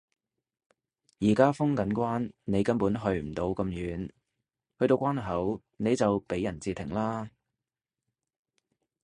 [1.19, 4.07] 而家封緊關你根本去唔到咁遠，
[4.79, 7.29] 去到關口你就畀人截停啦